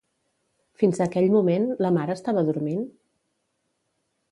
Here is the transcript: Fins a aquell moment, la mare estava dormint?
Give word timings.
Fins 0.83 1.01
a 1.01 1.05
aquell 1.07 1.27
moment, 1.35 1.67
la 1.87 1.93
mare 1.99 2.17
estava 2.21 2.47
dormint? 2.51 2.83